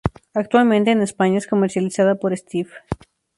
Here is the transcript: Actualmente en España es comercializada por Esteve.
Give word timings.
Actualmente 0.33 0.89
en 0.89 1.03
España 1.03 1.37
es 1.37 1.45
comercializada 1.45 2.15
por 2.15 2.33
Esteve. 2.33 2.71